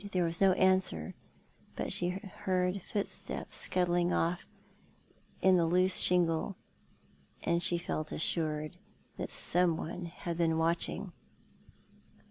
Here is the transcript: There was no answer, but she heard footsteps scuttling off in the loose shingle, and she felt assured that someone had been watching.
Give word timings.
There 0.13 0.23
was 0.23 0.41
no 0.41 0.53
answer, 0.53 1.13
but 1.75 1.93
she 1.93 2.09
heard 2.09 2.81
footsteps 2.81 3.55
scuttling 3.55 4.11
off 4.11 4.47
in 5.43 5.57
the 5.57 5.67
loose 5.67 5.99
shingle, 5.99 6.55
and 7.43 7.61
she 7.61 7.77
felt 7.77 8.11
assured 8.11 8.77
that 9.17 9.31
someone 9.31 10.05
had 10.05 10.37
been 10.39 10.57
watching. 10.57 11.11